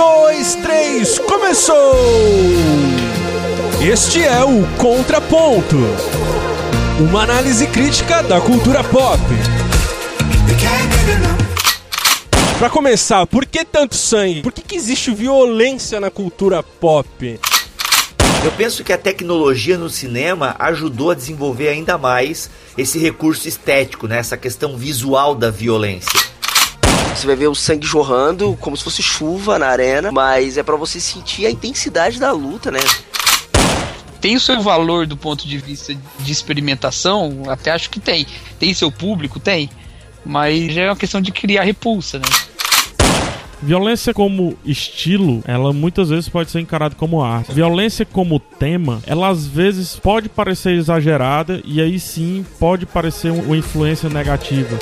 [0.00, 1.94] dois, três, começou!
[3.82, 5.76] Este é o Contraponto
[6.98, 9.20] uma análise crítica da cultura pop.
[12.58, 14.40] Para começar, por que tanto sangue?
[14.40, 17.38] Por que, que existe violência na cultura pop?
[18.42, 22.48] Eu penso que a tecnologia no cinema ajudou a desenvolver ainda mais
[22.78, 24.16] esse recurso estético, né?
[24.16, 26.29] essa questão visual da violência.
[27.20, 30.74] Você vai ver o sangue jorrando como se fosse chuva na arena, mas é para
[30.74, 32.80] você sentir a intensidade da luta, né?
[34.22, 38.26] Tem o seu valor do ponto de vista de experimentação, até acho que tem.
[38.58, 39.68] Tem seu público, tem.
[40.24, 42.24] Mas já é uma questão de criar repulsa, né?
[43.60, 47.52] Violência como estilo, ela muitas vezes pode ser encarada como arte.
[47.52, 53.58] Violência como tema, ela às vezes pode parecer exagerada e aí sim pode parecer uma
[53.58, 54.78] influência negativa.